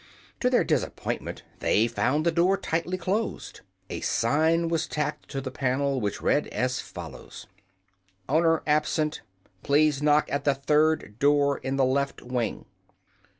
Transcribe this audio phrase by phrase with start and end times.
[0.39, 3.61] To their disappointment they found the door tightly closed.
[3.91, 9.21] A sign was tacked to the panel which read as follows: ++||| OWNER ABSENT.
[9.31, 12.65] |||| Please Knock at the Third || Door in the Left Wing.